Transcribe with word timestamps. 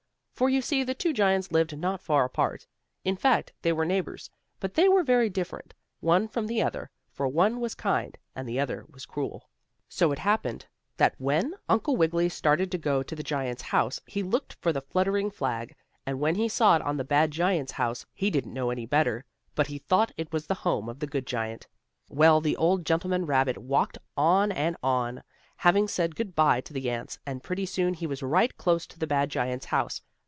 For 0.33 0.49
you 0.49 0.63
see, 0.63 0.81
the 0.83 0.95
two 0.95 1.13
giants 1.13 1.51
lived 1.51 1.77
not 1.77 2.01
far 2.01 2.25
apart. 2.25 2.65
In 3.03 3.15
fact 3.15 3.53
they 3.61 3.71
were 3.71 3.85
neighbors, 3.85 4.31
but 4.59 4.73
they 4.73 4.89
were 4.89 5.03
very 5.03 5.29
different, 5.29 5.75
one 5.99 6.27
from 6.27 6.47
the 6.47 6.63
other, 6.63 6.89
for 7.11 7.27
one 7.27 7.59
was 7.59 7.75
kind 7.75 8.17
and 8.35 8.49
the 8.49 8.59
other 8.59 8.87
was 8.89 9.05
cruel. 9.05 9.51
So 9.87 10.11
it 10.11 10.17
happened, 10.17 10.65
that 10.97 11.13
when 11.19 11.53
Uncle 11.69 11.95
Wiggily 11.95 12.27
started 12.27 12.71
to 12.71 12.79
go 12.79 13.03
to 13.03 13.15
the 13.15 13.21
giant's 13.21 13.61
house 13.61 14.01
he 14.07 14.23
looked 14.23 14.53
for 14.53 14.73
the 14.73 14.81
fluttering 14.81 15.29
flag, 15.29 15.75
and 16.07 16.19
when 16.19 16.33
he 16.33 16.49
saw 16.49 16.75
it 16.75 16.81
on 16.81 16.97
the 16.97 17.03
bad 17.03 17.29
giant's 17.29 17.73
house 17.73 18.07
he 18.11 18.31
didn't 18.31 18.51
know 18.55 18.71
any 18.71 18.87
better, 18.87 19.25
but 19.53 19.67
he 19.67 19.77
thought 19.77 20.11
it 20.17 20.33
was 20.33 20.47
the 20.47 20.55
home 20.65 20.89
of 20.89 20.97
the 20.97 21.05
good 21.05 21.27
giant. 21.27 21.67
Well, 22.09 22.41
the 22.41 22.57
old 22.57 22.83
gentleman 22.83 23.27
rabbit 23.27 23.59
walked 23.59 23.99
on 24.17 24.51
and 24.51 24.75
on, 24.81 25.21
having 25.57 25.87
said 25.87 26.15
good 26.15 26.33
by 26.33 26.61
to 26.61 26.73
the 26.73 26.89
ants, 26.89 27.19
and 27.27 27.43
pretty 27.43 27.67
soon 27.67 27.93
he 27.93 28.07
was 28.07 28.23
right 28.23 28.57
close 28.57 28.87
to 28.87 28.97
the 28.97 29.05
bad 29.05 29.29
giant's 29.29 29.67
house. 29.67 30.01